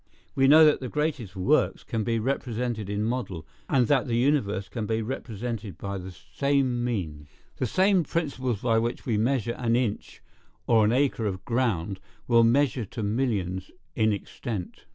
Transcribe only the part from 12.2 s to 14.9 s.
will measure to millions in extent.